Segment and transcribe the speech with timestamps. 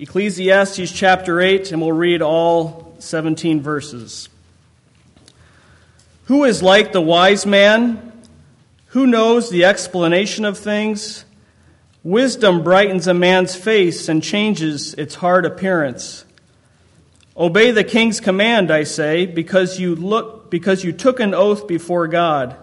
[0.00, 4.28] Ecclesiastes chapter 8, and we'll read all 17 verses.
[6.26, 8.12] Who is like the wise man?
[8.92, 11.24] Who knows the explanation of things?
[12.04, 16.24] Wisdom brightens a man's face and changes its hard appearance.
[17.36, 22.06] Obey the king's command, I say, because you look because you took an oath before
[22.06, 22.54] God.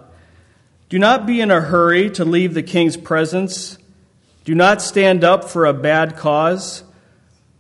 [0.88, 3.78] Do not be in a hurry to leave the king's presence.
[4.46, 6.85] Do not stand up for a bad cause,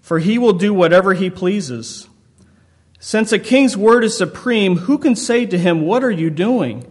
[0.06, 2.07] for he will do whatever he pleases.
[3.00, 6.86] Since a king's word is supreme, who can say to him, What are you doing?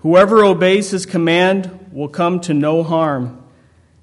[0.00, 3.42] Whoever obeys his command will come to no harm,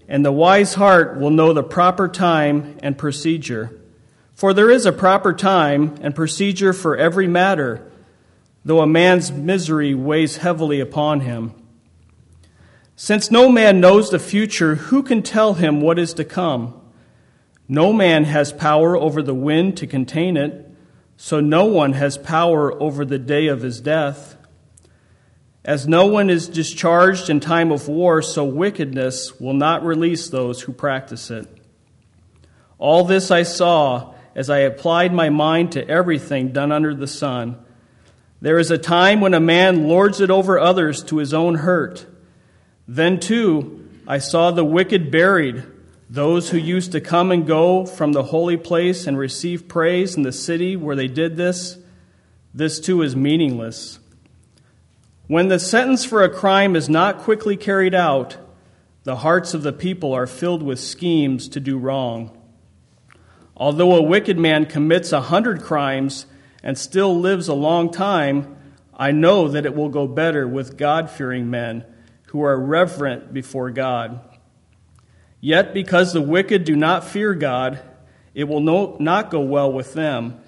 [0.08, 3.80] and the wise heart will know the proper time and procedure.
[4.34, 7.88] For there is a proper time and procedure for every matter,
[8.66, 11.54] though a man's misery weighs heavily upon him.
[12.96, 16.82] Since no man knows the future, who can tell him what is to come?
[17.68, 20.70] No man has power over the wind to contain it,
[21.18, 24.36] so no one has power over the day of his death.
[25.64, 30.62] As no one is discharged in time of war, so wickedness will not release those
[30.62, 31.48] who practice it.
[32.78, 37.58] All this I saw as I applied my mind to everything done under the sun.
[38.42, 42.06] There is a time when a man lords it over others to his own hurt.
[42.88, 45.64] Then, too, I saw the wicked buried,
[46.10, 50.24] those who used to come and go from the holy place and receive praise in
[50.24, 51.80] the city where they did this.
[52.54, 54.00] This, too, is meaningless.
[55.28, 58.38] When the sentence for a crime is not quickly carried out,
[59.04, 62.38] the hearts of the people are filled with schemes to do wrong.
[63.58, 66.28] Although a wicked man commits a hundred crimes
[66.62, 68.56] and still lives a long time,
[68.94, 71.86] I know that it will go better with God fearing men
[72.28, 74.20] who are reverent before God.
[75.46, 77.80] Yet, because the wicked do not fear God,
[78.34, 80.42] it will no, not go well with them,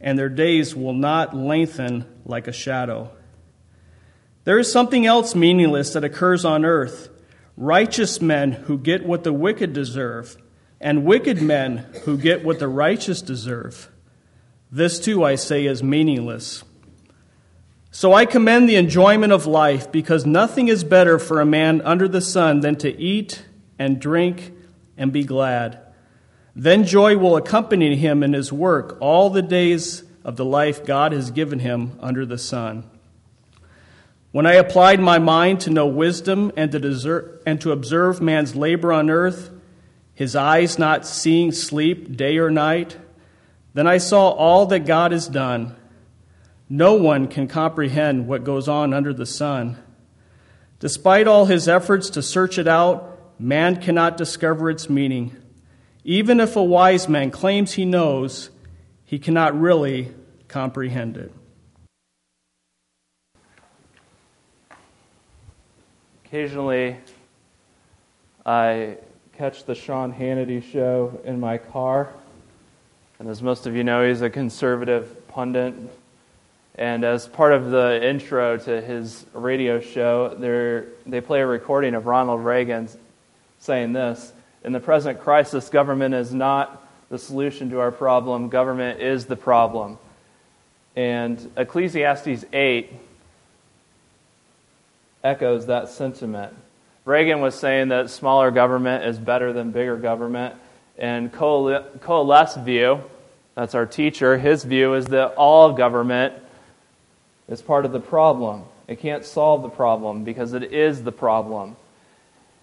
[0.00, 3.10] and their days will not lengthen like a shadow.
[4.44, 7.10] There is something else meaningless that occurs on earth
[7.58, 10.38] righteous men who get what the wicked deserve,
[10.80, 13.90] and wicked men who get what the righteous deserve.
[14.72, 16.64] This too, I say, is meaningless.
[17.90, 22.08] So I commend the enjoyment of life, because nothing is better for a man under
[22.08, 23.44] the sun than to eat
[23.78, 24.52] and drink
[24.96, 25.80] and be glad.
[26.54, 31.12] Then joy will accompany him in his work all the days of the life God
[31.12, 32.88] has given him under the sun.
[34.30, 38.54] When I applied my mind to know wisdom and to, desert, and to observe man's
[38.54, 39.50] labor on earth,
[40.14, 42.96] his eyes not seeing sleep day or night,
[43.72, 45.76] then I saw all that God has done.
[46.68, 49.78] No one can comprehend what goes on under the sun.
[50.80, 53.07] Despite all his efforts to search it out,
[53.38, 55.36] man cannot discover its meaning.
[56.04, 58.50] Even if a wise man claims he knows,
[59.04, 60.12] he cannot really
[60.48, 61.32] comprehend it.
[66.24, 66.96] Occasionally,
[68.44, 68.98] I
[69.36, 72.12] catch the Sean Hannity show in my car.
[73.18, 75.74] And as most of you know, he's a conservative pundit.
[76.74, 80.34] And as part of the intro to his radio show,
[81.06, 82.88] they play a recording of Ronald Reagan
[83.58, 84.32] saying this
[84.64, 89.36] In the present crisis, government is not the solution to our problem, government is the
[89.36, 89.98] problem.
[90.96, 92.92] And Ecclesiastes 8
[95.22, 96.54] echoes that sentiment.
[97.04, 100.54] Reagan was saying that smaller government is better than bigger government.
[100.98, 103.02] And Qoheleth's view,
[103.54, 106.34] that's our teacher, his view is that all government
[107.48, 108.64] is part of the problem.
[108.88, 111.76] It can't solve the problem because it is the problem.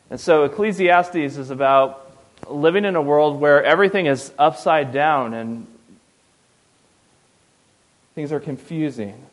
[0.09, 2.11] And so Ecclesiastes is about
[2.47, 5.67] living in a world where everything is upside down and
[8.13, 9.25] things are confusing.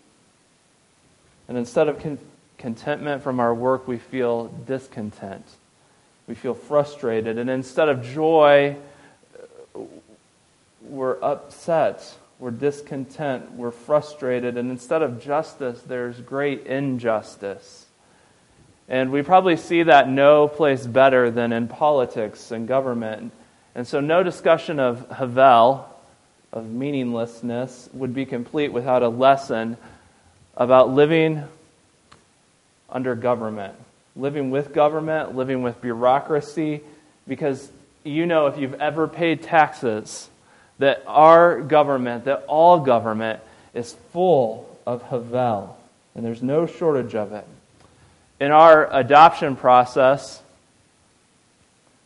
[1.48, 2.18] And instead of con-
[2.58, 5.44] contentment from our work, we feel discontent.
[6.26, 7.36] We feel frustrated.
[7.36, 8.76] And instead of joy,
[10.82, 12.16] we're upset.
[12.38, 13.52] We're discontent.
[13.52, 14.56] We're frustrated.
[14.56, 17.86] And instead of justice, there's great injustice.
[18.92, 23.32] And we probably see that no place better than in politics and government.
[23.74, 25.88] And so, no discussion of Havel,
[26.52, 29.78] of meaninglessness, would be complete without a lesson
[30.58, 31.42] about living
[32.90, 33.74] under government,
[34.14, 36.82] living with government, living with bureaucracy,
[37.26, 37.72] because
[38.04, 40.28] you know if you've ever paid taxes
[40.80, 43.40] that our government, that all government,
[43.72, 45.78] is full of Havel,
[46.14, 47.46] and there's no shortage of it.
[48.42, 50.42] In our adoption process,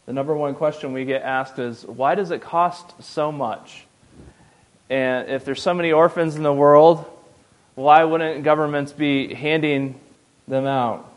[0.05, 3.87] the number one question we get asked is why does it cost so much?
[4.91, 7.07] And if there's so many orphans in the world,
[7.75, 9.99] why wouldn't governments be handing
[10.47, 11.11] them out?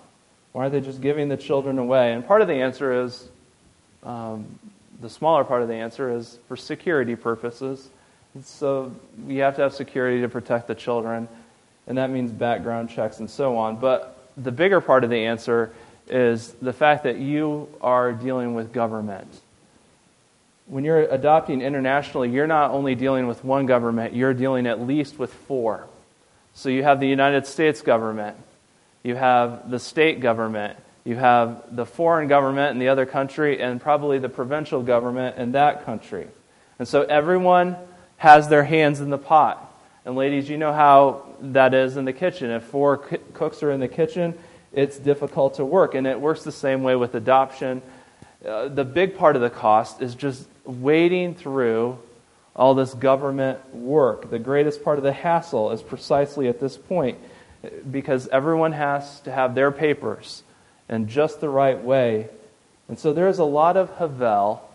[0.54, 2.14] Why aren't they just giving the children away?
[2.14, 3.28] And part of the answer is
[4.04, 4.58] um,
[5.02, 7.90] the smaller part of the answer is for security purposes.
[8.42, 8.96] So
[9.28, 11.28] you have to have security to protect the children,
[11.88, 13.82] and that means background checks and so on.
[13.82, 15.72] But the bigger part of the answer
[16.08, 19.28] is the fact that you are dealing with government.
[20.68, 25.18] When you're adopting internationally, you're not only dealing with one government, you're dealing at least
[25.20, 25.88] with four.
[26.54, 28.38] So you have the United States government,
[29.04, 33.80] you have the state government, you have the foreign government in the other country, and
[33.80, 36.28] probably the provincial government in that country.
[36.78, 37.78] And so everyone
[38.18, 39.66] has their hands in the pot.
[40.06, 42.50] And ladies, you know how that is in the kitchen.
[42.52, 44.38] If four cooks are in the kitchen,
[44.74, 45.96] it's difficult to work.
[45.96, 47.82] And it works the same way with adoption.
[48.46, 51.98] Uh, the big part of the cost is just wading through
[52.56, 54.30] all this government work.
[54.30, 57.18] The greatest part of the hassle is precisely at this point
[57.90, 60.44] because everyone has to have their papers
[60.90, 62.30] in just the right way.
[62.88, 64.70] And so there is a lot of havel,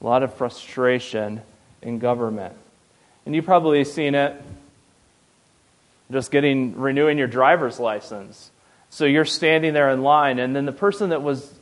[0.00, 1.42] a lot of frustration
[1.82, 2.54] in government.
[3.24, 4.40] And you've probably seen it
[6.10, 8.50] just getting renewing your driver's license.
[8.90, 11.52] So you're standing there in line, and then the person that was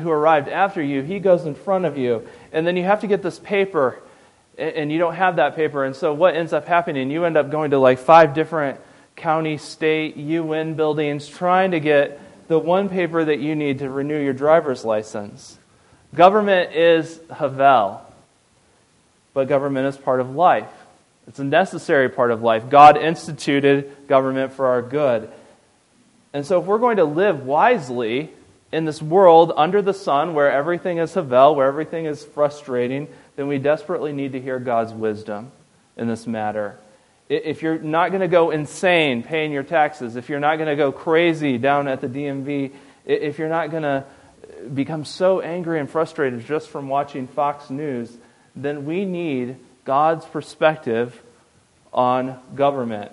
[0.00, 3.06] who arrived after you, he goes in front of you, and then you have to
[3.06, 4.02] get this paper,
[4.58, 5.84] and you don't have that paper.
[5.84, 7.10] And so what ends up happening?
[7.10, 8.78] You end up going to like five different
[9.16, 14.22] county, state, UN buildings trying to get the one paper that you need to renew
[14.22, 15.58] your driver's license.
[16.14, 18.02] Government is Havel,
[19.32, 20.70] but government is part of life.
[21.28, 22.68] It's a necessary part of life.
[22.68, 25.30] God instituted government for our good.
[26.32, 28.30] And so, if we're going to live wisely
[28.72, 33.46] in this world under the sun where everything is Havel, where everything is frustrating, then
[33.46, 35.52] we desperately need to hear God's wisdom
[35.96, 36.78] in this matter.
[37.28, 40.76] If you're not going to go insane paying your taxes, if you're not going to
[40.76, 42.72] go crazy down at the DMV,
[43.04, 44.04] if you're not going to
[44.74, 48.14] become so angry and frustrated just from watching Fox News,
[48.54, 51.20] then we need God's perspective
[51.92, 53.12] on government,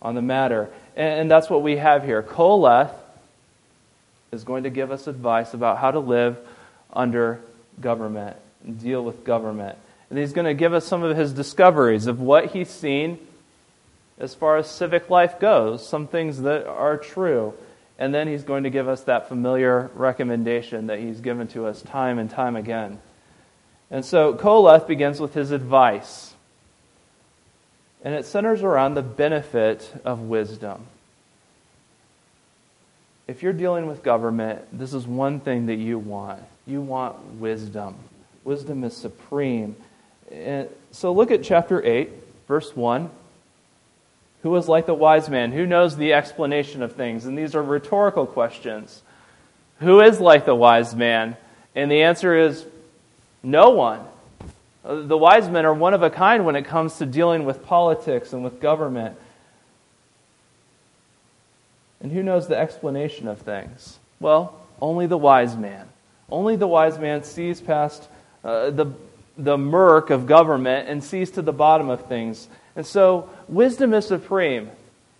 [0.00, 0.70] on the matter.
[0.96, 2.22] And, that's what we have here.
[2.22, 2.92] Qoheleth
[4.32, 6.38] is going to give us advice about how to live
[6.92, 7.40] under
[7.80, 9.78] government and deal with government.
[10.10, 13.18] And he's going to give us some of his discoveries of what he's seen
[14.18, 17.54] as far as civic life goes, some things that are true.
[17.98, 21.80] And then he's going to give us that familiar recommendation that he's given to us
[21.82, 22.98] time and time again.
[23.90, 26.34] And so Qoheleth begins with his advice.
[28.02, 30.86] And it centers around the benefit of wisdom.
[33.26, 36.42] If you're dealing with government, this is one thing that you want.
[36.66, 37.96] You want wisdom.
[38.42, 39.76] Wisdom is supreme.
[40.30, 42.10] And so look at chapter 8,
[42.48, 43.10] verse 1.
[44.42, 45.52] Who is like the wise man?
[45.52, 47.26] Who knows the explanation of things?
[47.26, 49.02] And these are rhetorical questions.
[49.80, 51.36] Who is like the wise man?
[51.74, 52.64] And the answer is
[53.42, 54.00] no one.
[54.82, 58.32] The wise men are one of a kind when it comes to dealing with politics
[58.32, 59.16] and with government.
[62.00, 63.98] And who knows the explanation of things?
[64.20, 65.86] Well, only the wise man.
[66.30, 68.08] Only the wise man sees past
[68.42, 68.86] uh, the,
[69.36, 72.48] the murk of government and sees to the bottom of things.
[72.74, 74.70] And so, wisdom is supreme.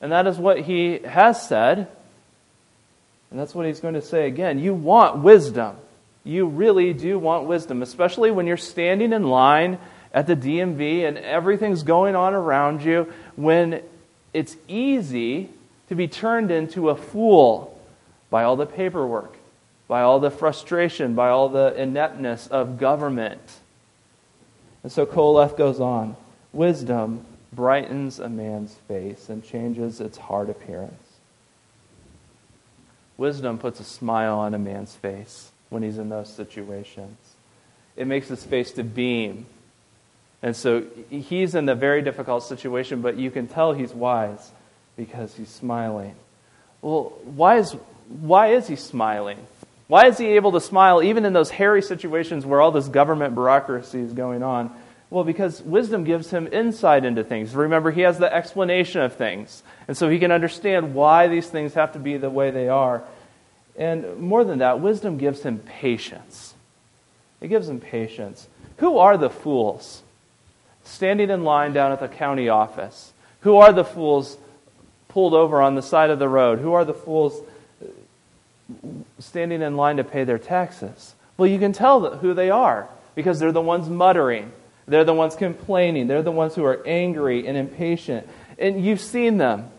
[0.00, 1.89] And that is what he has said.
[3.31, 4.59] And that's what he's going to say again.
[4.59, 5.77] You want wisdom
[6.25, 9.79] you really do want wisdom, especially when you're standing in line
[10.12, 13.83] at the DMV and everything's going on around you, when
[14.35, 15.49] it's easy
[15.89, 17.79] to be turned into a fool
[18.29, 19.37] by all the paperwork,
[19.89, 23.41] by all the frustration, by all the ineptness of government.
[24.83, 26.17] And so Qoheleth goes on
[26.53, 30.95] Wisdom brightens a man's face and changes its hard appearance.
[33.17, 37.17] Wisdom puts a smile on a man's face when he's in those situations.
[37.97, 39.47] It makes his face to beam.
[40.43, 44.53] And so he's in a very difficult situation, but you can tell he's wise
[44.97, 46.15] because he's smiling.
[46.83, 47.77] Well, why is,
[48.21, 49.39] why is he smiling?
[49.87, 53.35] Why is he able to smile even in those hairy situations where all this government
[53.35, 54.71] bureaucracy is going on?
[55.11, 57.55] Well, because wisdom gives him insight into things.
[57.55, 59.65] Remember, he has the explanation of things.
[59.89, 63.03] And so he can understand why these things have to be the way they are.
[63.77, 66.55] And more than that, wisdom gives him patience.
[67.41, 68.47] It gives him patience.
[68.79, 70.03] Who are the fools
[70.85, 73.12] standing in line down at the county office?
[73.41, 74.37] Who are the fools
[75.09, 76.59] pulled over on the side of the road?
[76.59, 77.41] Who are the fools
[79.19, 81.15] standing in line to pay their taxes?
[81.37, 84.53] Well, you can tell who they are because they're the ones muttering.
[84.87, 86.07] They're the ones complaining.
[86.07, 88.29] They're the ones who are angry and impatient.
[88.59, 89.71] And you've seen them.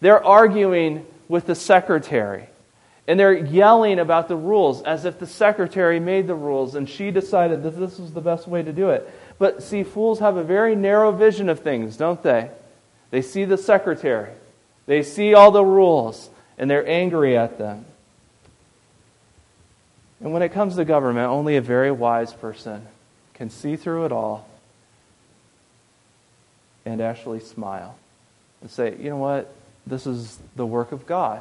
[0.00, 2.48] They're arguing with the secretary.
[3.08, 7.10] And they're yelling about the rules as if the secretary made the rules and she
[7.10, 9.10] decided that this was the best way to do it.
[9.38, 12.50] But see, fools have a very narrow vision of things, don't they?
[13.10, 14.32] They see the secretary,
[14.84, 17.86] they see all the rules, and they're angry at them.
[20.20, 22.86] And when it comes to government, only a very wise person
[23.32, 24.46] can see through it all
[26.84, 27.96] and actually smile
[28.60, 29.54] and say, you know what?
[29.86, 31.40] This is the work of God.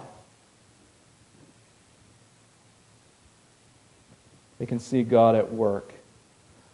[4.59, 5.93] They can see God at work.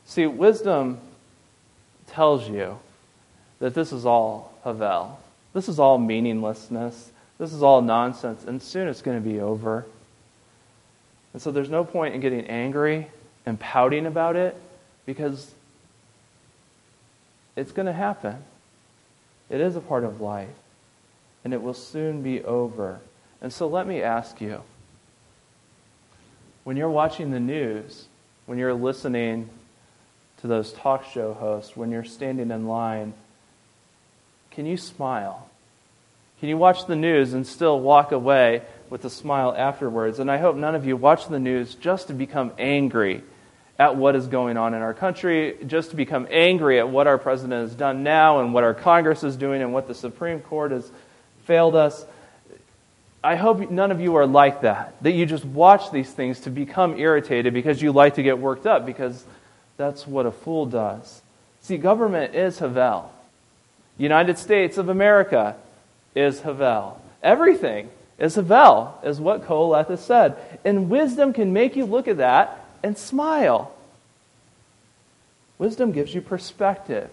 [0.06, 1.00] See, wisdom
[2.08, 2.80] tells you
[3.60, 5.20] that this is all Havel.
[5.54, 7.12] This is all meaninglessness.
[7.38, 8.44] This is all nonsense.
[8.46, 9.86] And soon it's going to be over.
[11.34, 13.08] And so there's no point in getting angry
[13.46, 14.56] and pouting about it
[15.06, 15.54] because
[17.56, 18.38] it's going to happen.
[19.50, 20.50] It is a part of life.
[21.44, 23.00] And it will soon be over.
[23.42, 24.62] And so let me ask you
[26.64, 28.06] when you're watching the news,
[28.46, 29.50] when you're listening
[30.42, 33.14] to those talk show hosts, when you're standing in line,
[34.52, 35.50] can you smile?
[36.40, 40.20] Can you watch the news and still walk away with a smile afterwards?
[40.20, 43.24] And I hope none of you watch the news just to become angry
[43.80, 47.18] at what is going on in our country, just to become angry at what our
[47.18, 50.72] president has done now and what our Congress is doing and what the Supreme Court
[50.72, 50.92] has
[51.46, 52.06] failed us.
[53.24, 56.50] I hope none of you are like that, that you just watch these things to
[56.50, 59.24] become irritated because you like to get worked up, because
[59.78, 61.22] that's what a fool does.
[61.62, 63.12] See, government is Havel.
[63.98, 65.56] United States of America
[66.14, 67.00] is Havel.
[67.22, 67.90] Everything
[68.20, 70.36] is Havel, is what Qoheleth has said.
[70.66, 73.74] And wisdom can make you look at that and smile.
[75.58, 77.10] Wisdom gives you perspective.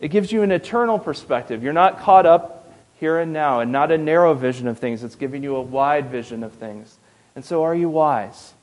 [0.00, 1.62] It gives you an eternal perspective.
[1.62, 2.57] You're not caught up
[2.98, 5.04] here and now and not a narrow vision of things.
[5.04, 6.96] It's giving you a wide vision of things.
[7.36, 8.54] And so, are you wise?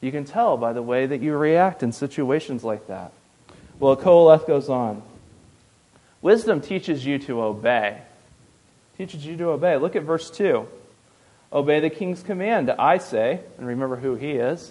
[0.00, 3.12] You can tell by the way that you react in situations like that.
[3.80, 5.02] Well, Qoheleth goes on.
[6.22, 7.98] Wisdom teaches you to obey.
[8.96, 9.76] Teaches you to obey.
[9.76, 10.66] Look at verse 2.
[11.52, 14.70] Obey the king's command, I say, and remember who he is.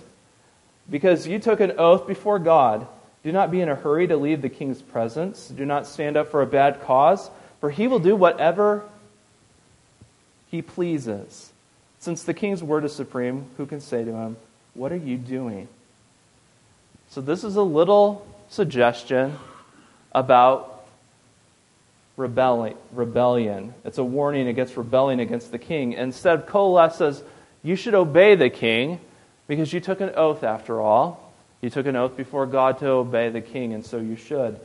[0.89, 2.88] Because you took an oath before God.
[3.24, 5.48] Do not be in a hurry to leave the king's presence.
[5.50, 8.83] Do not stand up for a bad cause for he will do whatever
[10.49, 11.51] he pleases.
[11.99, 14.37] Since the king's word is supreme, who can say to him,
[14.73, 15.67] What are you doing?
[17.09, 19.37] So, this is a little suggestion
[20.13, 20.85] about
[22.17, 23.73] rebellion.
[23.85, 25.93] It's a warning against rebelling against the king.
[25.93, 27.23] Instead, Qoheleth says,
[27.63, 28.99] You should obey the king
[29.47, 31.33] because you took an oath after all.
[31.61, 34.59] You took an oath before God to obey the king, and so you should.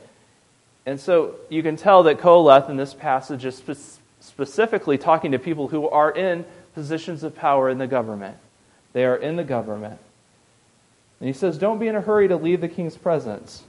[0.85, 5.39] And so you can tell that Qoheleth in this passage is spe- specifically talking to
[5.39, 8.37] people who are in positions of power in the government.
[8.91, 9.99] They are in the government.
[11.19, 13.63] And he says, Don't be in a hurry to leave the king's presence.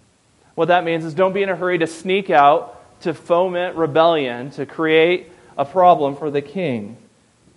[0.55, 4.51] What that means is don't be in a hurry to sneak out, to foment rebellion,
[4.53, 6.97] to create a problem for the king,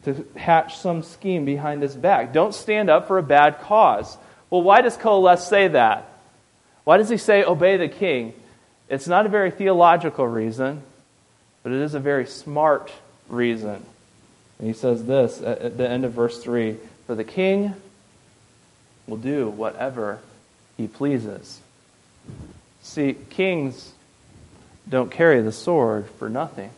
[0.04, 2.34] to hatch some scheme behind his back.
[2.34, 4.18] Don't stand up for a bad cause.
[4.50, 6.10] Well, why does Qoheleth say that?
[6.84, 8.34] Why does he say, Obey the king?
[8.90, 10.82] It's not a very theological reason,
[11.64, 12.92] but it is a very smart
[13.28, 13.86] reason.
[14.60, 17.76] And he says this at the end of verse 3 For the king
[19.08, 20.20] will do whatever
[20.78, 21.60] he pleases.
[22.82, 23.94] See, kings
[24.88, 26.72] don't carry the sword for nothing.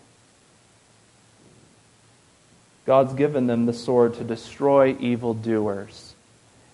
[2.85, 6.15] God's given them the sword to destroy evildoers.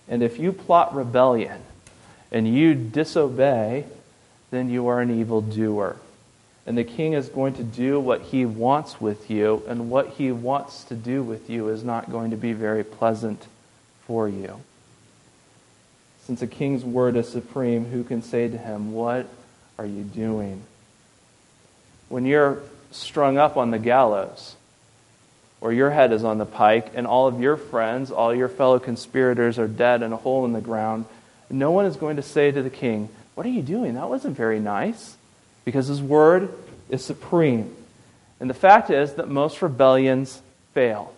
[0.08, 1.60] And if you plot rebellion
[2.32, 3.84] and you disobey,
[4.50, 5.96] then you are an evildoer.
[6.66, 10.32] And the king is going to do what he wants with you, and what he
[10.32, 13.46] wants to do with you is not going to be very pleasant
[14.06, 14.60] for you.
[16.24, 19.28] Since a king's word is supreme, who can say to him, What
[19.78, 20.62] are you doing?
[22.08, 24.56] When you're strung up on the gallows,
[25.60, 28.80] or your head is on the pike, and all of your friends, all your fellow
[28.80, 31.04] conspirators are dead in a hole in the ground,
[31.48, 33.94] no one is going to say to the king, what are you doing?
[33.94, 35.16] That wasn't very nice.
[35.64, 36.52] Because his word
[36.88, 37.74] is supreme.
[38.40, 40.40] And the fact is that most rebellions
[40.74, 41.12] fail.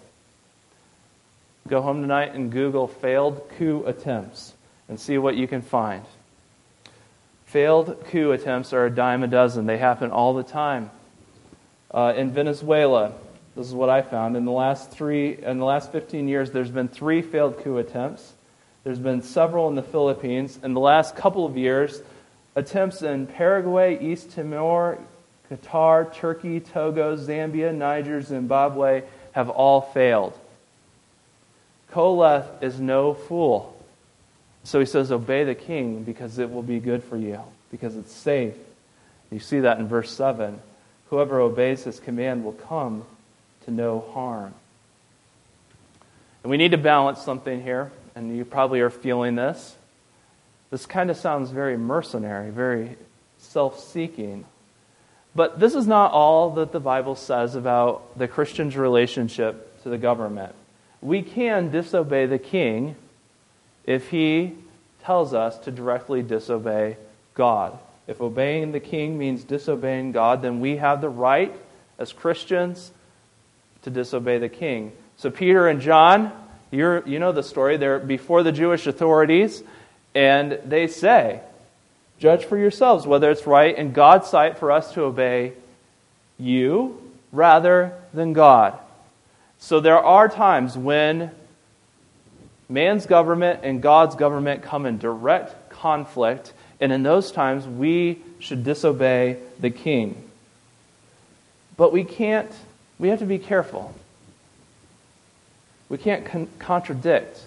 [1.68, 4.54] Go home tonight and Google failed coup attempts
[4.88, 6.04] and see what you can find.
[7.46, 10.90] Failed coup attempts are a dime a dozen, they happen all the time.
[11.92, 13.12] Uh, in Venezuela,
[13.54, 14.36] this is what I found.
[14.36, 18.32] In the last three, in the last 15 years, there's been three failed coup attempts.
[18.84, 20.58] There's been several in the Philippines.
[20.62, 22.00] In the last couple of years,
[22.54, 24.98] attempts in Paraguay, East Timor,
[25.50, 30.38] Qatar, Turkey, Togo, Zambia, Niger, Zimbabwe have all failed.
[31.92, 33.74] Qoheleth is no fool.
[34.64, 38.12] So he says, Obey the king because it will be good for you, because it's
[38.12, 38.54] safe.
[39.30, 40.60] You see that in verse 7.
[41.10, 43.04] Whoever obeys his command will come
[43.64, 44.54] to no harm.
[46.42, 49.76] And we need to balance something here, and you probably are feeling this.
[50.70, 52.96] This kind of sounds very mercenary, very
[53.38, 54.44] self seeking.
[55.36, 59.98] But this is not all that the Bible says about the Christian's relationship to the
[59.98, 60.52] government.
[61.00, 62.96] We can disobey the king
[63.86, 64.54] if he
[65.04, 66.96] tells us to directly disobey
[67.34, 67.78] God.
[68.08, 71.54] If obeying the king means disobeying God, then we have the right
[72.00, 72.90] as Christians
[73.82, 74.90] to disobey the king.
[75.18, 76.32] So Peter and John,
[76.70, 77.76] you you know the story.
[77.76, 79.62] They're before the Jewish authorities,
[80.14, 81.40] and they say,
[82.18, 85.52] Judge for yourselves whether it's right in God's sight for us to obey
[86.38, 87.00] you
[87.32, 88.78] rather than God.
[89.58, 91.30] So there are times when
[92.68, 98.64] man's government and God's government come in direct conflict, and in those times we should
[98.64, 100.22] disobey the king.
[101.76, 102.50] But we can't,
[102.98, 103.94] we have to be careful.
[105.88, 107.40] We can't con- contradict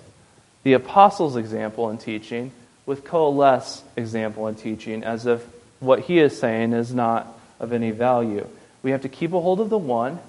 [0.63, 2.51] the apostles' example in teaching
[2.85, 5.45] with Qoheleth's example in teaching as if
[5.79, 7.27] what he is saying is not
[7.59, 8.47] of any value.
[8.83, 10.19] We have to keep a hold of the one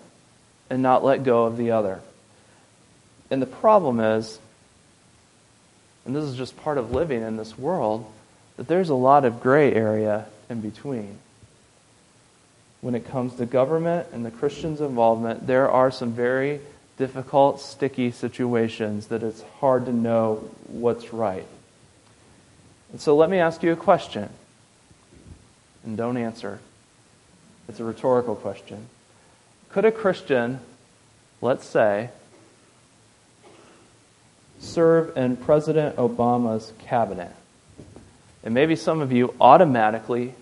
[0.70, 2.00] and not let go of the other.
[3.30, 4.38] And the problem is,
[6.04, 8.10] and this is just part of living in this world,
[8.56, 11.18] that there's a lot of gray area in between.
[12.80, 16.60] When it comes to government and the Christian's involvement, there are some very
[16.96, 21.46] difficult, sticky situations that it's hard to know what's right.
[22.92, 24.28] And so let me ask you a question.
[25.84, 26.60] And don't answer.
[27.68, 28.86] It's a rhetorical question.
[29.70, 30.60] Could a Christian,
[31.40, 32.10] let's say,
[34.60, 37.32] serve in President Obama's cabinet?
[38.44, 40.34] And maybe some of you automatically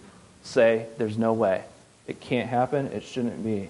[0.42, 1.62] say, there's no way.
[2.07, 2.88] It can't happen.
[2.88, 3.68] It shouldn't be.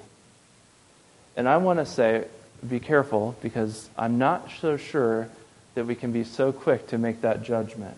[1.37, 2.24] And I want to say,
[2.68, 5.29] be careful because I'm not so sure
[5.75, 7.96] that we can be so quick to make that judgment.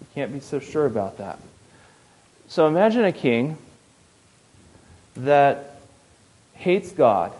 [0.00, 1.38] We can't be so sure about that.
[2.48, 3.56] So imagine a king
[5.16, 5.76] that
[6.54, 7.32] hates God.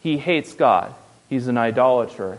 [0.00, 0.94] He hates God.
[1.28, 2.38] He's an idolater.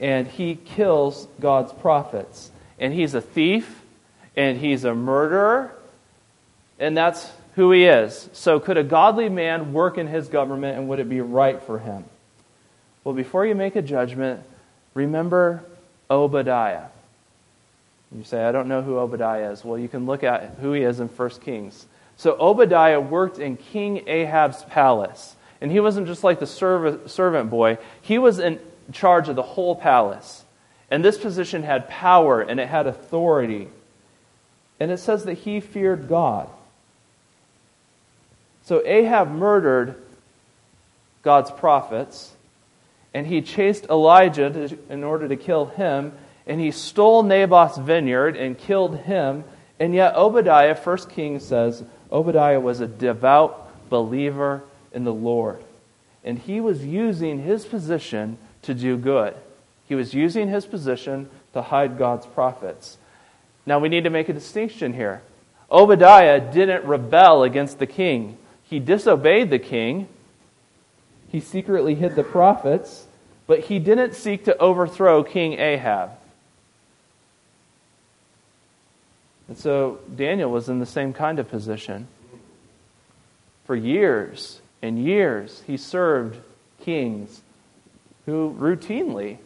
[0.00, 2.50] And he kills God's prophets.
[2.78, 3.82] And he's a thief.
[4.36, 5.72] And he's a murderer.
[6.78, 8.28] And that's who he is.
[8.32, 11.78] So, could a godly man work in his government and would it be right for
[11.78, 12.04] him?
[13.08, 14.42] Well, before you make a judgment,
[14.92, 15.64] remember
[16.10, 16.88] Obadiah.
[18.14, 19.64] You say, I don't know who Obadiah is.
[19.64, 21.86] Well, you can look at who he is in 1 Kings.
[22.18, 25.36] So Obadiah worked in King Ahab's palace.
[25.62, 28.60] And he wasn't just like the servant boy, he was in
[28.92, 30.44] charge of the whole palace.
[30.90, 33.68] And this position had power and it had authority.
[34.78, 36.50] And it says that he feared God.
[38.64, 39.94] So Ahab murdered
[41.22, 42.34] God's prophets,
[43.14, 46.12] and he chased Elijah to, in order to kill him,
[46.46, 49.44] and he stole Naboth's vineyard and killed him.
[49.78, 55.62] And yet, Obadiah, 1 Kings says, Obadiah was a devout believer in the Lord.
[56.24, 59.34] And he was using his position to do good.
[59.86, 62.98] He was using his position to hide God's prophets.
[63.64, 65.22] Now, we need to make a distinction here.
[65.70, 70.08] Obadiah didn't rebel against the king, he disobeyed the king.
[71.30, 73.06] He secretly hid the prophets,
[73.46, 76.10] but he didn't seek to overthrow King Ahab.
[79.48, 82.06] And so Daniel was in the same kind of position.
[83.64, 86.38] For years and years, he served
[86.80, 87.42] kings
[88.26, 89.38] who routinely,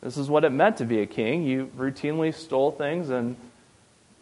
[0.00, 3.36] this is what it meant to be a king, you routinely stole things and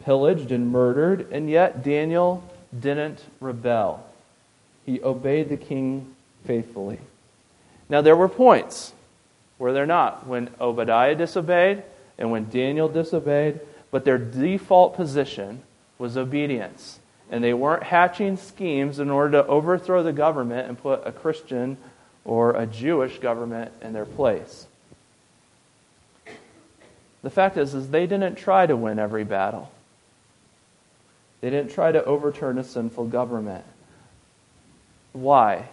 [0.03, 2.43] pillaged and murdered, and yet Daniel
[2.77, 4.05] didn't rebel.
[4.85, 6.99] He obeyed the king faithfully.
[7.89, 8.93] Now, there were points,
[9.59, 11.83] were there not, when Obadiah disobeyed
[12.17, 13.59] and when Daniel disobeyed,
[13.91, 15.61] but their default position
[15.97, 16.99] was obedience.
[17.29, 21.77] And they weren't hatching schemes in order to overthrow the government and put a Christian
[22.23, 24.67] or a Jewish government in their place.
[27.23, 29.71] The fact is, is they didn't try to win every battle.
[31.41, 33.65] They didn't try to overturn a sinful government.
[35.13, 35.67] Why?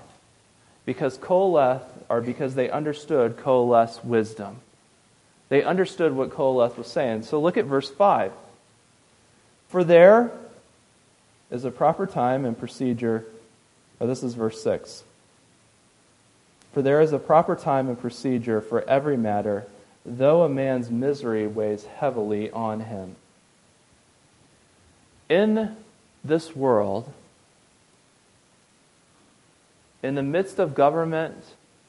[0.86, 4.60] Because Qoheleth, or because they understood Qoheleth's wisdom.
[5.48, 7.22] They understood what Qoheleth was saying.
[7.22, 8.32] So look at verse 5.
[9.68, 10.30] For there
[11.50, 13.24] is a proper time and procedure.
[14.00, 15.04] Oh, this is verse 6.
[16.72, 19.66] For there is a proper time and procedure for every matter,
[20.04, 23.16] though a man's misery weighs heavily on him.
[25.28, 25.76] In
[26.24, 27.12] this world,
[30.04, 31.42] in the midst of government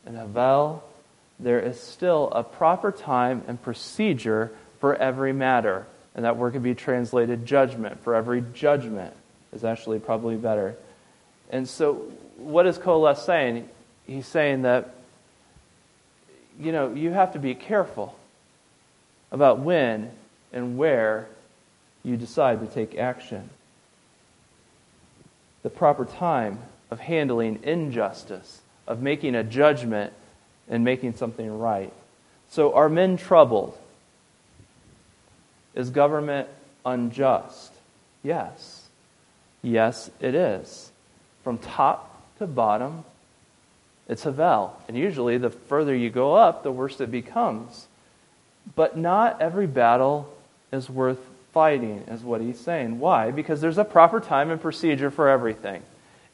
[0.05, 0.81] and Havel,
[1.37, 5.85] there is still a proper time and procedure for every matter.
[6.15, 8.01] And that word can be translated judgment.
[8.05, 9.13] For every judgment
[9.51, 10.77] is actually probably better.
[11.49, 11.95] And so,
[12.37, 13.67] what is Qoheleth saying?
[14.07, 14.95] He's saying that,
[16.57, 18.15] you know, you have to be careful
[19.29, 20.09] about when
[20.53, 21.27] and where
[22.01, 23.49] you decide to take action.
[25.63, 26.59] The proper time
[26.91, 30.13] of handling injustice, of making a judgment
[30.69, 31.93] and making something right.
[32.49, 33.77] So, are men troubled?
[35.73, 36.47] Is government
[36.85, 37.71] unjust?
[38.23, 38.87] Yes.
[39.61, 40.91] Yes, it is.
[41.43, 43.03] From top to bottom,
[44.07, 44.79] it's Havel.
[44.87, 47.87] And usually, the further you go up, the worse it becomes.
[48.75, 50.33] But not every battle
[50.71, 51.19] is worth
[51.53, 52.99] fighting, is what he's saying.
[52.99, 53.31] Why?
[53.31, 55.81] Because there's a proper time and procedure for everything.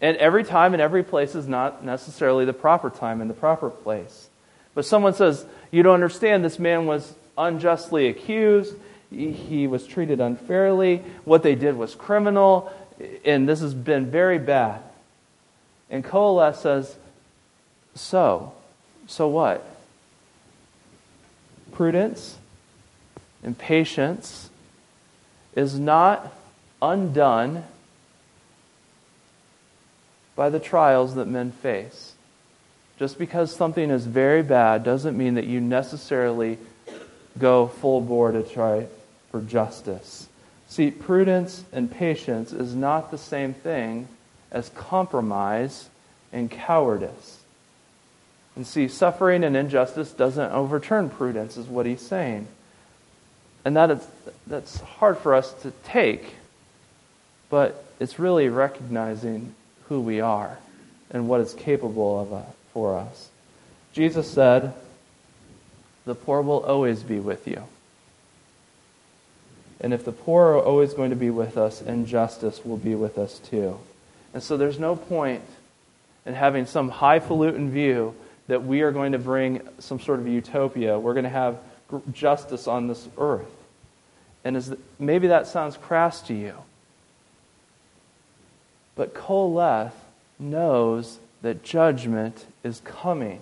[0.01, 3.69] And every time and every place is not necessarily the proper time and the proper
[3.69, 4.29] place.
[4.73, 8.75] But someone says, You don't understand, this man was unjustly accused,
[9.11, 12.71] he was treated unfairly, what they did was criminal,
[13.23, 14.81] and this has been very bad.
[15.89, 16.95] And Qoheleth says,
[17.93, 18.53] So,
[19.07, 19.67] so what?
[21.73, 22.37] Prudence
[23.43, 24.49] and patience
[25.55, 26.33] is not
[26.81, 27.65] undone
[30.41, 32.15] by the trials that men face.
[32.97, 36.57] Just because something is very bad doesn't mean that you necessarily
[37.37, 38.87] go full bore to try
[39.29, 40.27] for justice.
[40.67, 44.07] See, prudence and patience is not the same thing
[44.51, 45.89] as compromise
[46.33, 47.41] and cowardice.
[48.55, 52.47] And see, suffering and injustice doesn't overturn prudence, is what he's saying.
[53.63, 54.07] And that is,
[54.47, 56.33] that's hard for us to take,
[57.51, 59.53] but it's really recognizing
[59.91, 60.57] who we are
[61.09, 63.27] and what is capable of uh, for us.
[63.91, 64.73] Jesus said,
[66.05, 67.61] The poor will always be with you.
[69.81, 73.17] And if the poor are always going to be with us, injustice will be with
[73.17, 73.79] us too.
[74.33, 75.43] And so there's no point
[76.25, 78.15] in having some highfalutin view
[78.47, 80.97] that we are going to bring some sort of utopia.
[80.97, 81.57] We're going to have
[82.13, 83.51] justice on this earth.
[84.45, 86.53] And the, maybe that sounds crass to you.
[88.95, 89.93] But Qoheleth
[90.39, 93.41] knows that judgment is coming.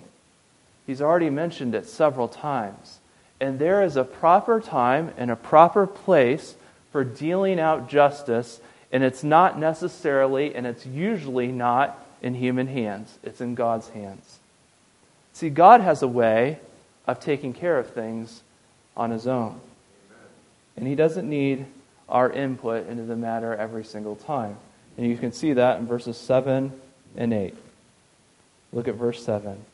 [0.86, 2.98] He's already mentioned it several times.
[3.40, 6.54] And there is a proper time and a proper place
[6.92, 8.60] for dealing out justice,
[8.92, 14.38] and it's not necessarily, and it's usually not in human hands, it's in God's hands.
[15.32, 16.58] See, God has a way
[17.06, 18.42] of taking care of things
[18.96, 19.60] on His own.
[20.76, 21.64] And He doesn't need
[22.08, 24.56] our input into the matter every single time.
[25.00, 26.78] And you can see that in verses 7
[27.16, 27.54] and 8.
[28.70, 29.64] Look at verse 7.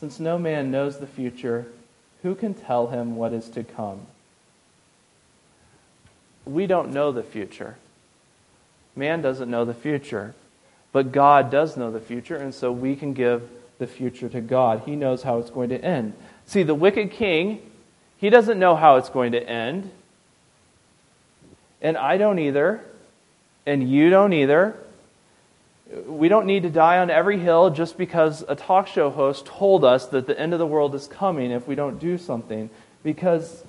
[0.00, 1.66] Since no man knows the future,
[2.22, 4.06] who can tell him what is to come?
[6.46, 7.76] We don't know the future.
[8.96, 10.34] Man doesn't know the future.
[10.90, 13.46] But God does know the future, and so we can give
[13.78, 14.84] the future to God.
[14.86, 16.14] He knows how it's going to end.
[16.46, 17.60] See, the wicked king,
[18.16, 19.90] he doesn't know how it's going to end.
[21.82, 22.86] And I don't either
[23.66, 24.76] and you don't either.
[26.06, 29.84] We don't need to die on every hill just because a talk show host told
[29.84, 32.70] us that the end of the world is coming if we don't do something,
[33.02, 33.62] because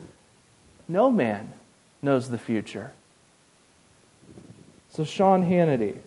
[0.88, 1.52] no man
[2.02, 2.92] knows the future.
[4.92, 5.98] So, Sean Hannity,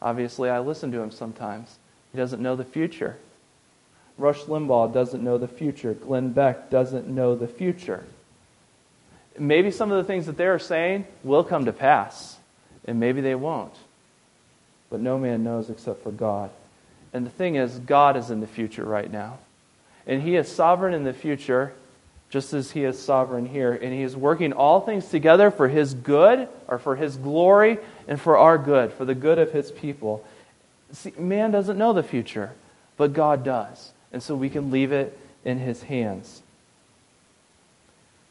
[0.00, 1.78] obviously, I listen to him sometimes.
[2.12, 3.16] He doesn't know the future.
[4.18, 5.94] Rush Limbaugh doesn't know the future.
[5.94, 8.04] Glenn Beck doesn't know the future.
[9.36, 12.33] Maybe some of the things that they're saying will come to pass
[12.84, 13.74] and maybe they won't.
[14.90, 16.50] But no man knows except for God.
[17.12, 19.38] And the thing is, God is in the future right now.
[20.06, 21.72] And He is sovereign in the future,
[22.28, 23.72] just as He is sovereign here.
[23.72, 28.20] And He is working all things together for His good, or for His glory, and
[28.20, 30.24] for our good, for the good of His people.
[30.92, 32.52] See, man doesn't know the future,
[32.96, 33.92] but God does.
[34.12, 36.42] And so we can leave it in His hands.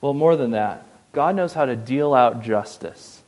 [0.02, 3.23] Well, more than that, God knows how to deal out justice.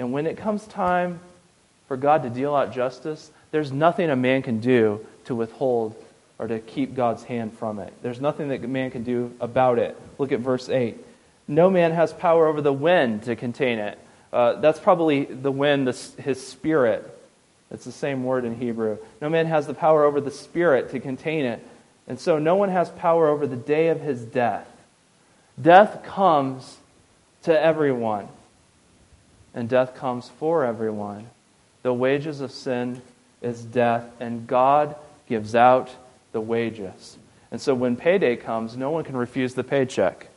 [0.00, 1.20] And when it comes time
[1.86, 5.94] for God to deal out justice, there's nothing a man can do to withhold
[6.38, 7.92] or to keep God's hand from it.
[8.00, 10.00] There's nothing that man can do about it.
[10.16, 10.96] Look at verse 8.
[11.46, 13.98] No man has power over the wind to contain it.
[14.32, 17.04] Uh, that's probably the wind, the, his spirit.
[17.70, 18.96] It's the same word in Hebrew.
[19.20, 21.62] No man has the power over the spirit to contain it.
[22.08, 24.66] And so no one has power over the day of his death.
[25.60, 26.78] Death comes
[27.42, 28.28] to everyone,
[29.54, 31.28] and death comes for everyone.
[31.82, 33.02] The wages of sin
[33.42, 34.96] is death, and God
[35.28, 35.90] gives out
[36.32, 37.16] the wages.
[37.50, 40.28] And so when payday comes, no one can refuse the paycheck.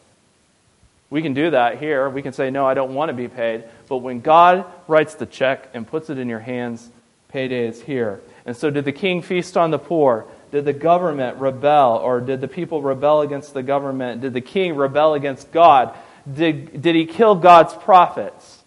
[1.10, 2.10] We can do that here.
[2.10, 3.66] We can say, No, I don't want to be paid.
[3.88, 6.90] But when God writes the check and puts it in your hands,
[7.28, 8.20] payday is here.
[8.48, 10.26] And so, did the king feast on the poor?
[10.52, 11.98] Did the government rebel?
[11.98, 14.22] Or did the people rebel against the government?
[14.22, 15.96] Did the king rebel against God?
[16.32, 18.63] Did, did he kill God's prophets?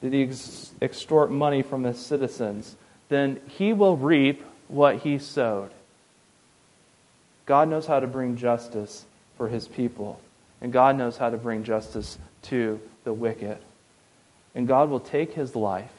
[0.00, 2.76] Did he ex- extort money from his citizens?
[3.08, 5.70] Then he will reap what he sowed.
[7.46, 9.04] God knows how to bring justice
[9.36, 10.20] for his people.
[10.60, 13.58] And God knows how to bring justice to the wicked.
[14.54, 15.92] And God will take his life,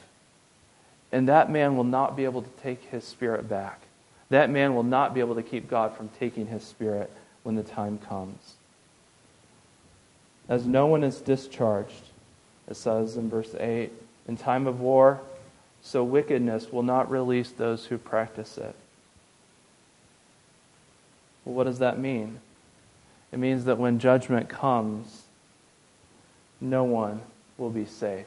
[1.12, 3.82] and that man will not be able to take his spirit back.
[4.30, 7.12] That man will not be able to keep God from taking his spirit
[7.44, 8.56] when the time comes.
[10.48, 12.11] As no one is discharged,
[12.68, 13.92] it says in verse 8,
[14.28, 15.22] in time of war,
[15.82, 18.76] so wickedness will not release those who practice it.
[21.44, 22.40] Well, what does that mean?
[23.32, 25.24] It means that when judgment comes,
[26.60, 27.22] no one
[27.58, 28.26] will be safe.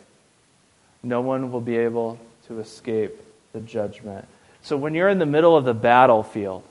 [1.03, 2.19] No one will be able
[2.49, 3.15] to escape
[3.53, 4.27] the judgment.
[4.63, 6.65] So when you're in the middle of the battlefield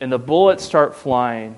[0.00, 1.56] and the bullets start flying,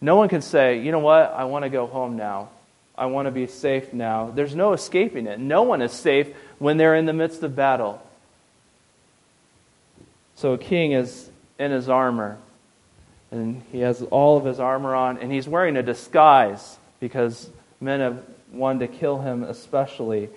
[0.00, 2.50] no one can say, you know what, I want to go home now.
[2.96, 4.30] I want to be safe now.
[4.30, 5.40] There's no escaping it.
[5.40, 6.28] No one is safe
[6.58, 8.00] when they're in the midst of battle.
[10.36, 12.38] So a king is in his armor
[13.34, 17.98] and he has all of his armor on, and he's wearing a disguise because men
[17.98, 20.28] have wanted to kill him, especially.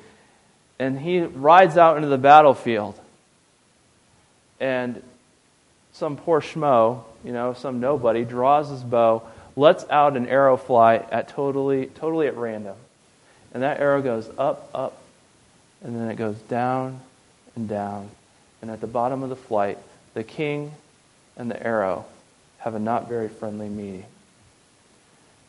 [0.80, 3.00] And he rides out into the battlefield,
[4.60, 5.04] and
[5.92, 9.22] some poor schmo, you know, some nobody, draws his bow,
[9.58, 12.76] lets out an arrow fly at totally, totally at random,
[13.54, 15.02] and that arrow goes up, up,
[15.84, 17.02] and then it goes down
[17.56, 18.10] and down,
[18.62, 19.80] and at the bottom of the flight,
[20.14, 20.72] the king
[21.36, 22.06] and the arrow
[22.60, 24.06] have a not very friendly meeting.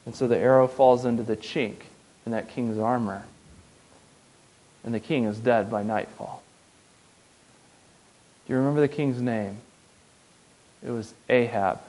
[0.06, 1.76] And so the arrow falls into the chink
[2.24, 3.24] in that king's armor.
[4.84, 6.42] And the king is dead by nightfall.
[8.46, 9.58] Do you remember the king's name?
[10.82, 11.80] It was Ahab,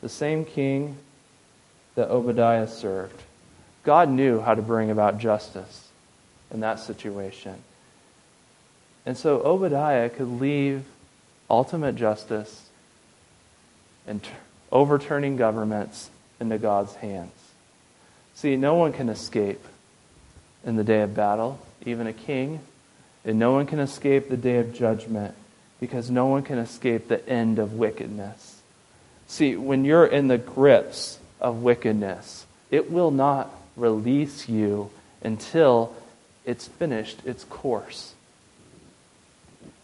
[0.00, 0.96] the same king
[1.94, 3.20] that Obadiah served.
[3.82, 5.88] God knew how to bring about justice
[6.50, 7.56] in that situation.
[9.06, 10.84] And so Obadiah could leave
[11.48, 12.68] ultimate justice
[14.06, 14.20] and
[14.70, 17.32] overturning governments into God's hands.
[18.34, 19.62] See, no one can escape
[20.64, 22.60] in the day of battle, even a king,
[23.24, 25.34] and no one can escape the day of judgment
[25.78, 28.49] because no one can escape the end of wickedness.
[29.30, 34.90] See, when you're in the grips of wickedness, it will not release you
[35.22, 35.94] until
[36.44, 38.14] it's finished its course.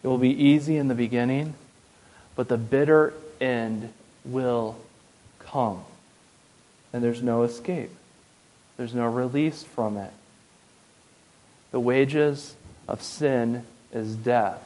[0.02, 1.54] It will be easy in the beginning,
[2.34, 3.92] but the bitter end
[4.24, 4.78] will
[5.38, 5.84] come.
[6.92, 7.92] And there's no escape,
[8.76, 10.12] there's no release from it.
[11.70, 12.56] The wages
[12.88, 14.60] of sin is death.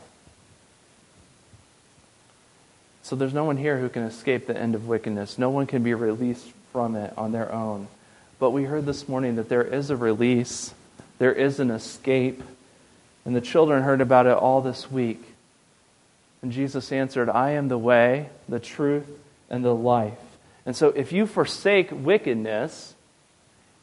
[3.02, 5.38] So there's no one here who can escape the end of wickedness.
[5.38, 7.88] No one can be released from it on their own.
[8.38, 10.72] But we heard this morning that there is a release,
[11.18, 12.42] there is an escape.
[13.24, 15.22] And the children heard about it all this week.
[16.42, 19.06] And Jesus answered, I am the way, the truth,
[19.50, 20.18] and the life.
[20.64, 22.94] And so if you forsake wickedness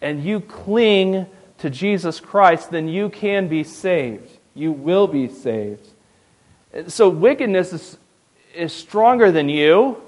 [0.01, 1.27] and you cling
[1.60, 4.30] to Jesus Christ, then you can be saved.
[4.56, 5.88] You will be saved.
[6.88, 7.97] So wickedness is,
[8.58, 10.02] is stronger than you,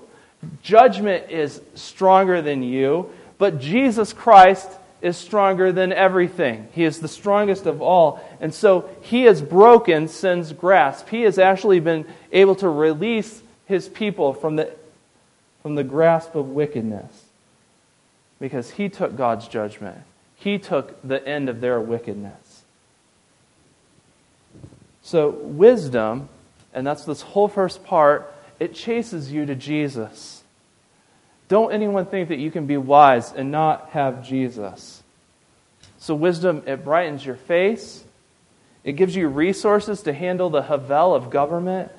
[0.64, 4.70] judgment is stronger than you, but Jesus Christ
[5.02, 6.68] is stronger than everything.
[6.74, 8.22] He is the strongest of all.
[8.42, 11.08] And so he has broken sin's grasp.
[11.10, 14.74] He has actually been able to release his people from the
[15.62, 17.26] from the grasp of wickedness
[18.40, 19.98] because he took God's judgment.
[20.36, 22.64] He took the end of their wickedness.
[25.02, 26.30] So, wisdom,
[26.74, 30.43] and that's this whole first part, it chases you to Jesus.
[31.48, 35.02] Don't anyone think that you can be wise and not have Jesus.
[35.98, 38.04] So, wisdom, it brightens your face.
[38.84, 41.91] It gives you resources to handle the havel of government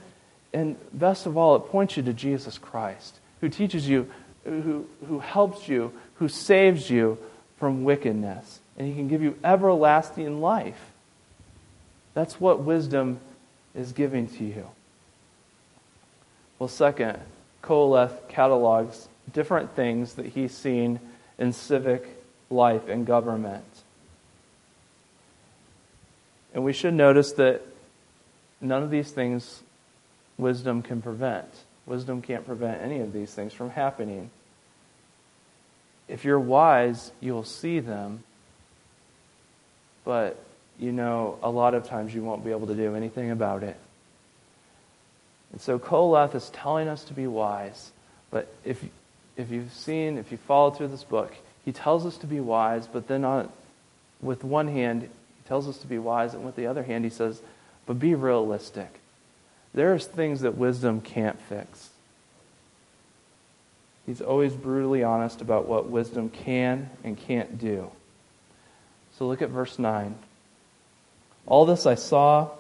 [0.52, 4.10] And best of all, it points you to Jesus Christ, who teaches you,
[4.44, 7.18] who, who helps you, who saves you
[7.58, 8.60] from wickedness.
[8.76, 10.80] And he can give you everlasting life.
[12.14, 13.20] That's what wisdom
[13.74, 14.66] is giving to you.
[16.60, 17.18] Well, second,
[17.62, 21.00] Qoheleth catalogs different things that he's seen
[21.38, 22.06] in civic
[22.50, 23.64] life and government.
[26.52, 27.62] And we should notice that
[28.60, 29.62] none of these things
[30.36, 31.48] wisdom can prevent.
[31.86, 34.30] Wisdom can't prevent any of these things from happening.
[36.08, 38.22] If you're wise, you'll see them,
[40.04, 40.38] but
[40.78, 43.78] you know, a lot of times you won't be able to do anything about it.
[45.52, 47.90] And so Qoheleth is telling us to be wise.
[48.30, 48.82] But if,
[49.36, 51.34] if you've seen, if you follow through this book,
[51.64, 53.50] he tells us to be wise, but then on,
[54.22, 57.10] with one hand, he tells us to be wise, and with the other hand, he
[57.10, 57.42] says,
[57.86, 59.00] but be realistic.
[59.74, 61.90] There's things that wisdom can't fix.
[64.06, 67.90] He's always brutally honest about what wisdom can and can't do.
[69.18, 70.14] So look at verse 9.
[71.46, 72.50] All this I saw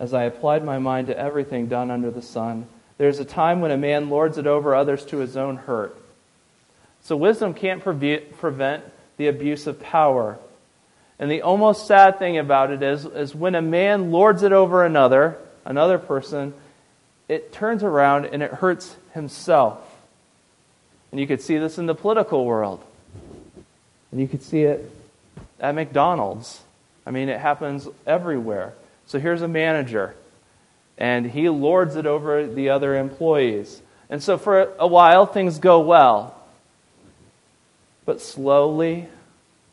[0.00, 2.66] as I applied my mind to everything done under the sun.
[2.98, 5.96] There's a time when a man lords it over others to his own hurt.
[7.02, 8.82] So wisdom can't prevent
[9.18, 10.38] the abuse of power.
[11.18, 14.84] And the almost sad thing about it is, is when a man lords it over
[14.84, 15.36] another,
[15.66, 16.54] another person,
[17.28, 19.78] it turns around and it hurts himself.
[21.10, 22.82] And you could see this in the political world.
[24.10, 24.90] And you could see it
[25.58, 26.62] at McDonald's.
[27.06, 28.72] I mean, it happens everywhere.
[29.10, 30.14] So here's a manager,
[30.96, 33.82] and he lords it over the other employees.
[34.08, 36.40] And so for a while, things go well.
[38.04, 39.08] But slowly,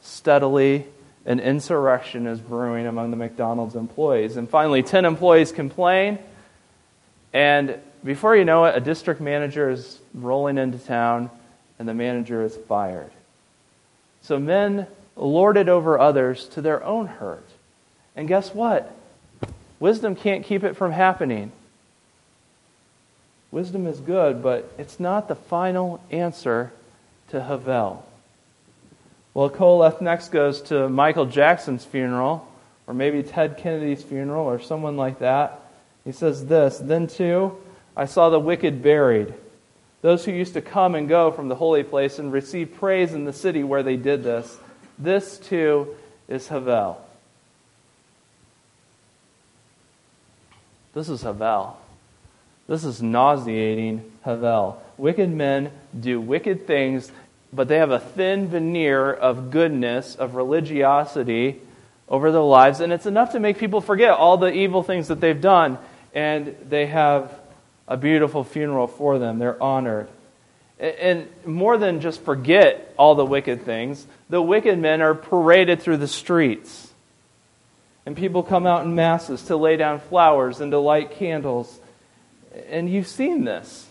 [0.02, 0.88] steadily,
[1.28, 4.38] an insurrection is brewing among the McDonald's employees.
[4.38, 6.18] And finally, 10 employees complain,
[7.32, 11.30] and before you know it, a district manager is rolling into town,
[11.78, 13.12] and the manager is fired.
[14.24, 17.46] So men lord it over others to their own hurt.
[18.16, 18.97] And guess what?
[19.80, 21.52] Wisdom can't keep it from happening.
[23.52, 26.72] Wisdom is good, but it's not the final answer
[27.30, 28.06] to Hebel.
[29.34, 32.48] Well, Qoheleth next goes to Michael Jackson's funeral,
[32.88, 35.62] or maybe Ted Kennedy's funeral, or someone like that.
[36.04, 37.58] He says this Then, too,
[37.96, 39.34] I saw the wicked buried,
[40.02, 43.26] those who used to come and go from the holy place and receive praise in
[43.26, 44.58] the city where they did this.
[45.00, 45.96] This too
[46.28, 47.02] is Hebel.
[50.98, 51.78] This is Hebel.
[52.68, 54.82] This is nauseating Hebel.
[54.98, 57.12] Wicked men do wicked things,
[57.54, 61.62] but they have a thin veneer of goodness, of religiosity
[62.10, 65.22] over their lives, and it's enough to make people forget all the evil things that
[65.22, 65.78] they've done,
[66.16, 67.32] and they have
[67.88, 69.38] a beautiful funeral for them.
[69.38, 70.08] They're honored.
[70.80, 75.98] And more than just forget all the wicked things, the wicked men are paraded through
[75.98, 76.87] the streets.
[78.08, 81.78] And people come out in masses to lay down flowers and to light candles.
[82.70, 83.86] And you've seen this.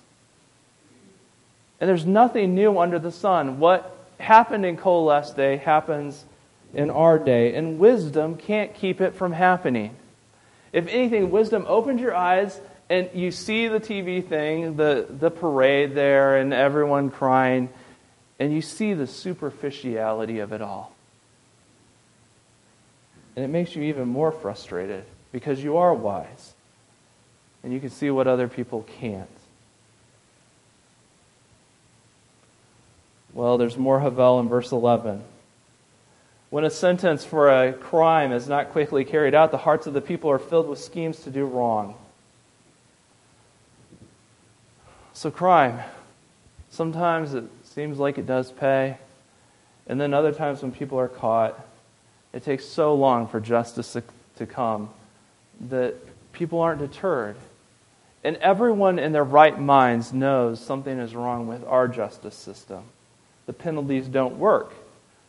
[1.78, 3.58] And there's nothing new under the sun.
[3.58, 6.24] What happened in Qoheleth's day happens
[6.72, 7.56] in our day.
[7.56, 9.94] And wisdom can't keep it from happening.
[10.72, 15.94] If anything, wisdom opens your eyes and you see the TV thing, the, the parade
[15.94, 17.68] there, and everyone crying,
[18.38, 20.95] and you see the superficiality of it all.
[23.36, 26.54] And it makes you even more frustrated because you are wise
[27.62, 29.28] and you can see what other people can't.
[33.34, 35.22] Well, there's more Hebel in verse 11.
[36.48, 40.00] When a sentence for a crime is not quickly carried out, the hearts of the
[40.00, 41.96] people are filled with schemes to do wrong.
[45.12, 45.80] So, crime.
[46.70, 48.96] Sometimes it seems like it does pay.
[49.86, 51.65] And then other times when people are caught,
[52.32, 53.96] it takes so long for justice
[54.36, 54.90] to come
[55.68, 55.94] that
[56.32, 57.36] people aren't deterred.
[58.22, 62.82] And everyone in their right minds knows something is wrong with our justice system.
[63.46, 64.74] The penalties don't work.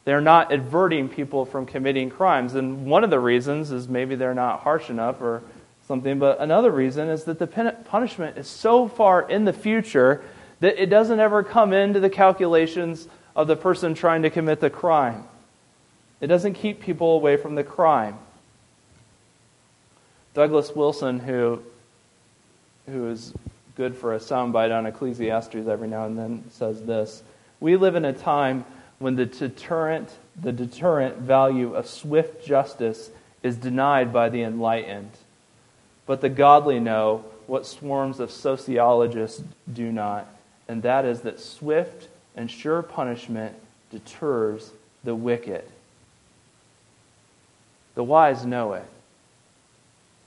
[0.04, 2.56] They're not averting people from committing crimes.
[2.56, 5.44] And one of the reasons is maybe they're not harsh enough or
[5.88, 6.18] something.
[6.18, 10.24] But another reason is that the punishment is so far in the future
[10.60, 14.70] that it doesn't ever come into the calculations of the person trying to commit the
[14.70, 15.24] crime.
[16.20, 18.18] It doesn't keep people away from the crime.
[20.34, 21.62] Douglas Wilson, who,
[22.88, 23.34] who is
[23.76, 27.24] good for a soundbite on Ecclesiastes every now and then, says this
[27.60, 28.66] We live in a time
[29.00, 33.12] when the deterrent, the deterrent value of swift justice
[33.44, 35.12] is denied by the enlightened.
[36.06, 40.28] But the godly know what swarms of sociologists do not,
[40.68, 43.56] and that is that swift and sure punishment
[43.92, 44.72] deters
[45.04, 45.64] the wicked.
[47.98, 48.86] The wise know it.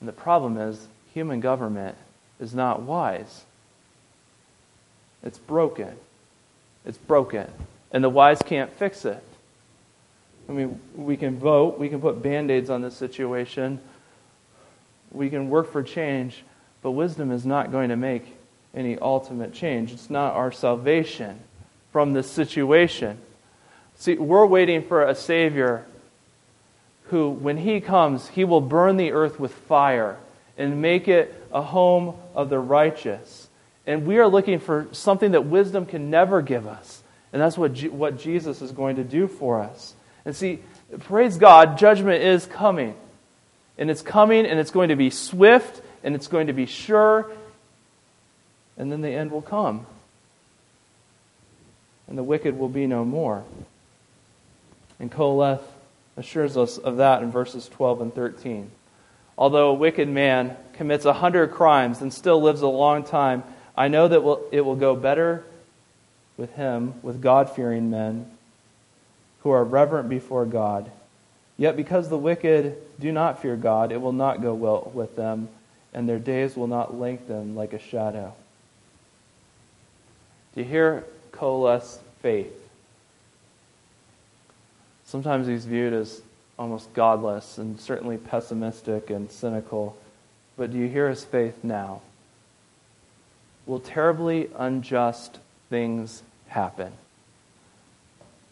[0.00, 1.96] And the problem is, human government
[2.40, 3.44] is not wise.
[5.22, 5.94] It's broken.
[6.84, 7.48] It's broken.
[7.92, 9.22] And the wise can't fix it.
[10.48, 13.78] I mean, we can vote, we can put band aids on this situation,
[15.12, 16.42] we can work for change,
[16.82, 18.36] but wisdom is not going to make
[18.74, 19.92] any ultimate change.
[19.92, 21.38] It's not our salvation
[21.92, 23.20] from this situation.
[23.94, 25.86] See, we're waiting for a Savior
[27.10, 30.16] who, when He comes, He will burn the earth with fire
[30.56, 33.48] and make it a home of the righteous.
[33.86, 37.02] And we are looking for something that wisdom can never give us.
[37.32, 39.94] And that's what, what Jesus is going to do for us.
[40.24, 40.60] And see,
[41.00, 42.94] praise God, judgment is coming.
[43.78, 47.30] And it's coming, and it's going to be swift, and it's going to be sure,
[48.76, 49.86] and then the end will come.
[52.06, 53.44] And the wicked will be no more.
[54.98, 55.62] And Qoheleth
[56.16, 58.70] assures us of that in verses 12 and 13.
[59.38, 63.42] Although a wicked man commits a hundred crimes and still lives a long time,
[63.76, 65.44] I know that it will go better
[66.36, 68.30] with him, with God fearing men
[69.42, 70.90] who are reverent before God.
[71.56, 75.48] Yet because the wicked do not fear God, it will not go well with them,
[75.92, 78.34] and their days will not lengthen like a shadow.
[80.54, 82.59] Do you hear Qoheleth's faith?
[85.10, 86.22] Sometimes he's viewed as
[86.56, 89.96] almost godless and certainly pessimistic and cynical.
[90.56, 92.02] But do you hear his faith now?
[93.66, 96.92] Will terribly unjust things happen?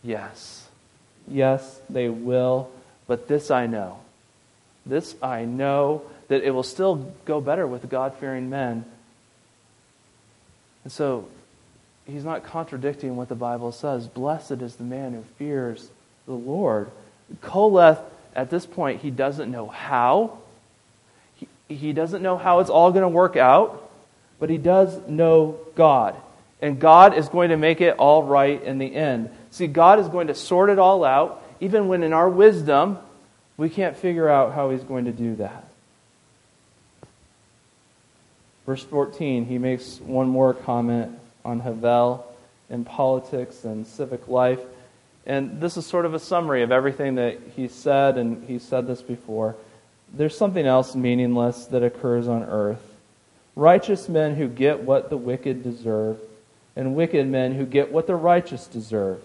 [0.03, 0.67] Yes.
[1.29, 2.71] Yes, they will.
[3.07, 4.01] But this I know.
[4.85, 8.85] This I know that it will still go better with God fearing men.
[10.83, 11.29] And so
[12.05, 14.09] he's not contradicting what the Bible says.
[14.09, 15.91] Blessed is the man who fears
[16.29, 16.91] the Lord.
[17.43, 18.01] Qoheleth,
[18.37, 20.39] at this point, he doesn't know how.
[21.37, 23.91] He, he doesn't know how it's all going to work out,
[24.39, 26.15] but he does know God.
[26.61, 29.31] And God is going to make it all right in the end.
[29.51, 32.99] See, God is going to sort it all out, even when in our wisdom,
[33.57, 35.65] we can't figure out how he's going to do that.
[38.67, 42.27] Verse 14, he makes one more comment on Hebel
[42.69, 44.61] in politics and civic life.
[45.29, 48.87] And this is sort of a summary of everything that he said, and he said
[48.87, 49.57] this before.
[50.13, 52.83] There's something else meaningless that occurs on earth.
[53.55, 56.19] Righteous men who get what the wicked deserve,
[56.75, 59.23] and wicked men who get what the righteous deserve.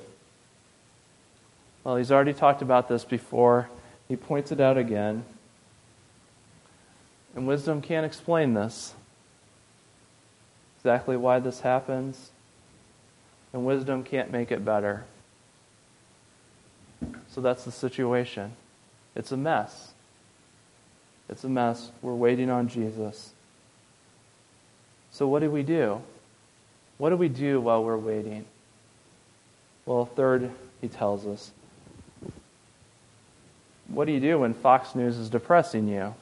[1.86, 3.70] Well, he's already talked about this before.
[4.10, 5.24] He points it out again.
[7.34, 8.94] And wisdom can't explain this.
[10.80, 12.32] Exactly why this happens.
[13.54, 15.06] And wisdom can't make it better.
[17.34, 18.52] So that's the situation.
[19.16, 19.94] It's a mess.
[21.30, 21.90] It's a mess.
[22.02, 23.32] We're waiting on Jesus.
[25.12, 26.02] So, what do we do?
[26.98, 28.46] What do we do while we're waiting?
[29.86, 31.52] Well, third, he tells us
[33.88, 36.16] what do you do when Fox News is depressing you?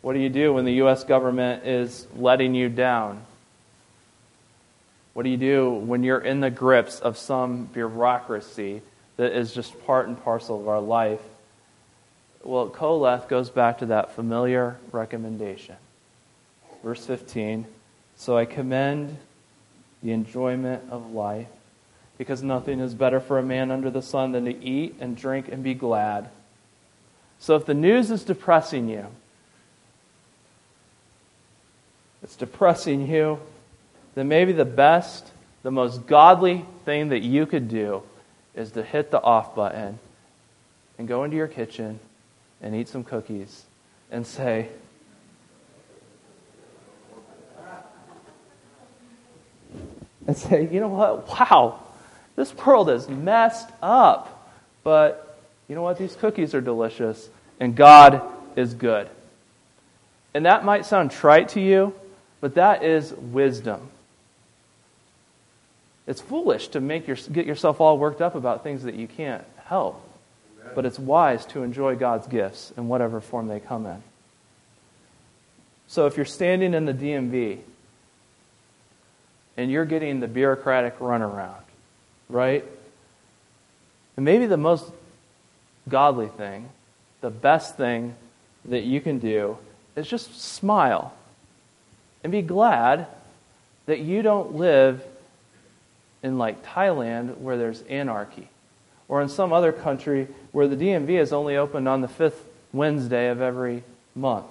[0.00, 1.04] What do you do when the U.S.
[1.04, 3.22] government is letting you down?
[5.12, 8.82] What do you do when you're in the grips of some bureaucracy
[9.18, 11.20] that is just part and parcel of our life?
[12.42, 15.76] Well, Qoheleth goes back to that familiar recommendation.
[16.82, 17.66] Verse 15
[18.16, 19.18] So I commend
[20.02, 21.48] the enjoyment of life,
[22.16, 25.48] because nothing is better for a man under the sun than to eat and drink
[25.48, 26.30] and be glad
[27.38, 29.06] so if the news is depressing you,
[32.22, 33.38] it's depressing you,
[34.14, 35.30] then maybe the best,
[35.62, 38.02] the most godly thing that you could do
[38.58, 39.98] is to hit the off button
[40.98, 42.00] and go into your kitchen
[42.60, 43.64] and eat some cookies
[44.10, 44.68] and say,
[50.26, 51.28] and say, you know what?
[51.28, 51.80] Wow,
[52.34, 54.52] this world is messed up.
[54.82, 55.38] But
[55.68, 55.96] you know what?
[55.98, 57.30] These cookies are delicious,
[57.60, 58.22] and God
[58.56, 59.08] is good.
[60.34, 61.94] And that might sound trite to you,
[62.40, 63.88] but that is wisdom.
[66.08, 69.44] It's foolish to make your, get yourself all worked up about things that you can't
[69.66, 70.02] help.
[70.74, 74.02] But it's wise to enjoy God's gifts in whatever form they come in.
[75.86, 77.58] So if you're standing in the DMV
[79.58, 81.62] and you're getting the bureaucratic runaround,
[82.30, 82.64] right?
[84.16, 84.90] And maybe the most
[85.88, 86.70] godly thing,
[87.20, 88.14] the best thing
[88.64, 89.58] that you can do
[89.94, 91.12] is just smile.
[92.22, 93.06] And be glad
[93.86, 95.02] that you don't live
[96.22, 98.48] in like Thailand where there's anarchy
[99.08, 103.28] or in some other country where the DMV is only opened on the fifth Wednesday
[103.30, 103.82] of every
[104.14, 104.46] month.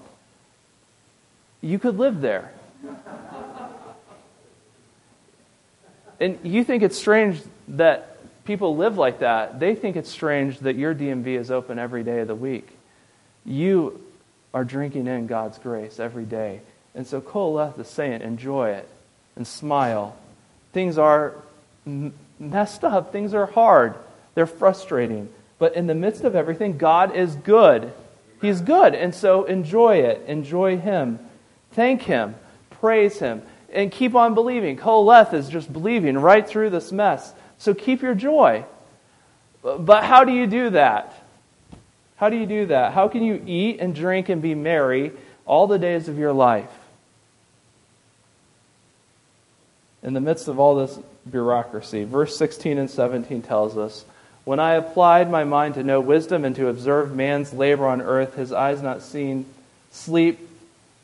[1.61, 2.51] You could live there.
[6.20, 9.59] and you think it's strange that people live like that.
[9.59, 12.70] They think it's strange that your DMV is open every day of the week.
[13.45, 14.03] You
[14.53, 16.61] are drinking in God's grace every day.
[16.95, 18.89] And so Qoheleth is saying, enjoy it
[19.36, 20.15] and smile.
[20.74, 21.36] Things are
[22.39, 23.95] messed up, things are hard,
[24.35, 25.29] they're frustrating.
[25.59, 27.91] But in the midst of everything, God is good.
[28.41, 28.93] He's good.
[28.93, 30.23] And so enjoy it.
[30.27, 31.19] Enjoy Him.
[31.71, 32.35] Thank Him.
[32.69, 33.41] Praise Him.
[33.73, 34.77] And keep on believing.
[34.77, 37.33] Qoheleth is just believing right through this mess.
[37.57, 38.65] So keep your joy.
[39.63, 41.13] But how do you do that?
[42.17, 42.93] How do you do that?
[42.93, 45.11] How can you eat and drink and be merry
[45.45, 46.69] all the days of your life?
[50.03, 54.05] In the midst of all this bureaucracy, verse 16 and 17 tells us
[54.47, 58.35] when I applied my mind to know wisdom and to observe man's labor on earth,
[58.35, 59.45] his eyes not seen
[59.91, 60.39] sleep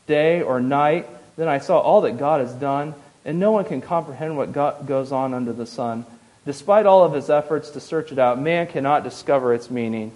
[0.06, 3.82] day or night, then I saw all that God has done, and no one can
[3.82, 6.06] comprehend what God goes on under the sun.
[6.46, 10.12] Despite all of his efforts to search it out, man cannot discover its meaning.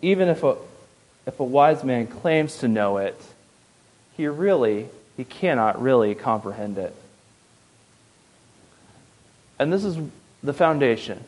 [0.00, 0.56] Even if a,
[1.26, 3.20] if a wise man claims to know it,
[4.16, 4.88] he really,
[5.18, 6.96] he cannot really comprehend it.
[9.58, 9.96] And this is
[10.42, 11.22] the foundation.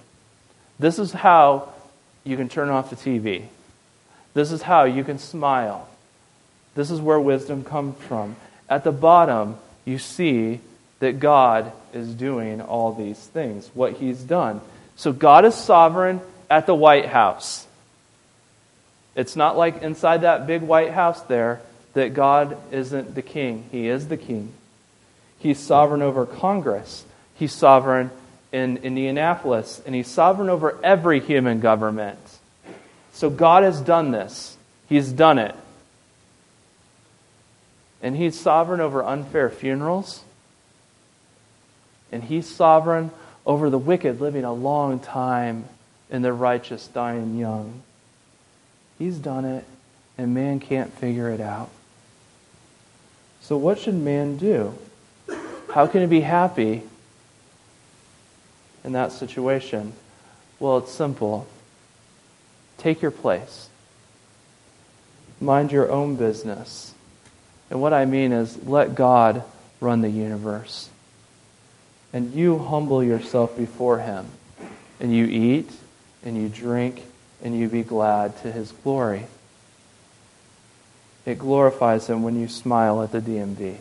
[0.79, 1.73] This is how
[2.25, 3.47] you can turn off the TV.
[4.35, 5.89] This is how you can smile.
[6.75, 8.37] This is where wisdom comes from.
[8.69, 10.61] At the bottom, you see
[10.99, 14.61] that God is doing all these things, what He's done.
[14.97, 16.21] So God is sovereign
[16.51, 17.67] at the White House.
[19.15, 21.61] It's not like inside that big White House there
[21.95, 23.65] that God isn't the king.
[23.73, 24.53] He is the king.
[25.39, 27.05] He's sovereign over Congress,
[27.37, 28.11] He's sovereign
[28.53, 32.19] in Indianapolis, and he's sovereign over every human government.
[33.13, 34.57] So God has done this.
[34.89, 35.55] He's done it.
[38.03, 40.23] And he's sovereign over unfair funerals.
[42.13, 43.11] And he's sovereign
[43.45, 45.65] over the wicked living a long time
[46.11, 47.83] and the righteous dying young.
[48.99, 49.65] He's done it,
[50.17, 51.69] and man can't figure it out.
[53.43, 54.75] So, what should man do?
[55.73, 56.83] How can he be happy
[58.87, 59.93] in that situation?
[60.59, 61.47] Well, it's simple.
[62.79, 63.69] Take your place.
[65.41, 66.95] Mind your own business.
[67.69, 69.43] And what I mean is let God
[69.81, 70.89] run the universe.
[72.13, 74.27] And you humble yourself before Him.
[75.01, 75.71] And you eat
[76.25, 77.03] and you drink
[77.43, 79.27] and you be glad to His glory.
[81.27, 83.77] It glorifies Him when you smile at the DMV.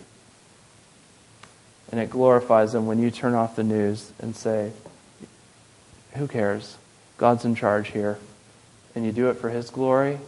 [1.92, 4.72] And it glorifies Him when you turn off the news and say,
[6.16, 6.78] who cares?
[7.18, 8.18] God's in charge here.
[8.96, 10.20] And you do it for His glory,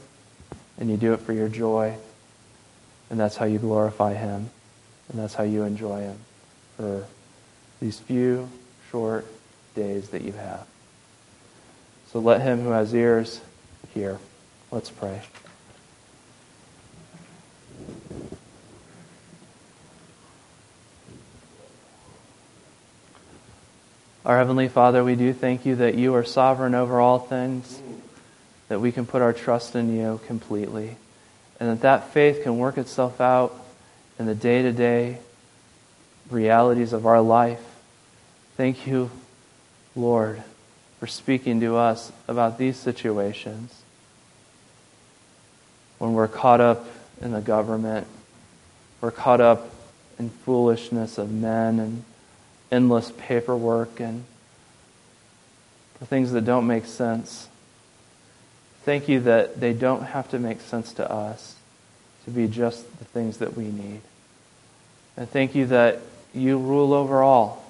[0.77, 1.95] and you do it for your joy,
[3.09, 4.49] and that's how you glorify Him,
[5.09, 6.17] and that's how you enjoy Him
[6.75, 7.05] for
[7.79, 8.49] these few
[8.91, 9.25] short
[9.75, 10.65] days that you have.
[12.11, 13.41] So let him who has ears
[13.93, 14.17] hear.
[14.71, 15.21] Let's pray.
[24.28, 27.82] Our Heavenly Father, we do thank you that you are sovereign over all things,
[28.67, 30.97] that we can put our trust in you completely,
[31.61, 33.55] and that that faith can work itself out
[34.19, 35.19] in the day to day
[36.30, 37.61] realities of our life.
[38.57, 39.11] Thank you,
[39.95, 40.43] Lord,
[40.99, 43.82] for speaking to us about these situations.
[45.99, 46.86] When we're caught up
[47.21, 48.07] in the government,
[48.99, 49.73] we're caught up
[50.19, 52.03] in foolishness of men and
[52.72, 54.24] endless paperwork and
[55.99, 57.47] the things that don't make sense.
[58.84, 61.55] Thank you that they don't have to make sense to us
[62.26, 64.01] to be just the things that we need.
[65.15, 65.99] And thank you that
[66.34, 67.63] you rule over all.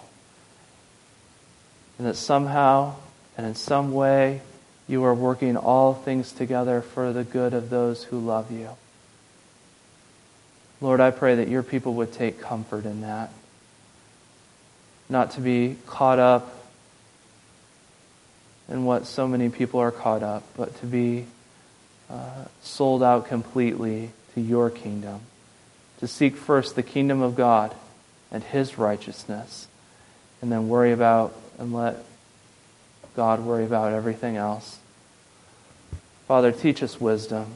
[1.98, 2.96] And that somehow
[3.38, 4.42] and in some way
[4.88, 8.70] you are working all things together for the good of those who love you.
[10.80, 13.32] Lord, I pray that your people would take comfort in that
[15.10, 16.54] not to be caught up
[18.70, 21.26] in what so many people are caught up, but to be
[22.10, 25.22] uh, sold out completely to your kingdom.
[26.00, 27.74] To seek first the kingdom of God
[28.32, 29.68] and his righteousness,
[30.42, 31.98] and then worry about and let
[33.16, 34.78] God worry about everything else.
[36.28, 37.54] Father, teach us wisdom.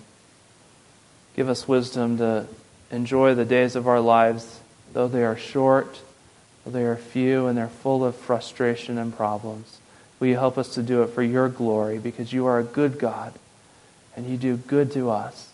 [1.36, 2.48] Give us wisdom to
[2.90, 4.62] enjoy the days of our lives
[4.94, 6.00] though they are short,
[6.66, 9.80] they are few, and they're full of frustration and problems.
[10.20, 13.00] Will you help us to do it for your glory because you are a good
[13.00, 13.34] God
[14.16, 15.50] and you do good to us.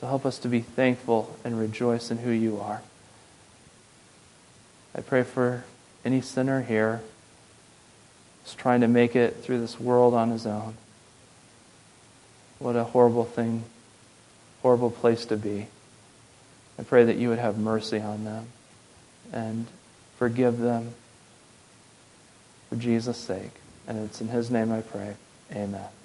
[0.00, 2.82] So help us to be thankful and rejoice in who you are.
[4.94, 5.64] I pray for
[6.04, 7.02] any sinner here
[8.44, 10.76] who's trying to make it through this world on his own.
[12.58, 13.64] What a horrible thing,
[14.62, 15.66] horrible place to be.
[16.78, 18.46] I pray that you would have mercy on them
[19.32, 19.66] and
[20.16, 20.94] forgive them
[22.68, 23.52] for Jesus' sake.
[23.86, 25.14] And it's in his name I pray.
[25.52, 25.95] Amen.